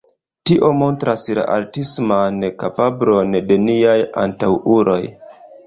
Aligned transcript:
Tio 0.49 0.69
montras 0.77 1.25
la 1.39 1.43
artisman 1.57 2.41
kapablon 2.65 3.39
de 3.53 3.61
niaj 3.69 3.97
antaŭuloj. 4.25 5.01